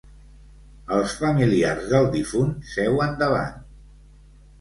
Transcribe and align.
Els 0.95 1.11
familiars 1.19 1.85
del 1.91 2.07
difunt 2.15 2.55
seuen 2.71 3.13
davant. 3.21 3.61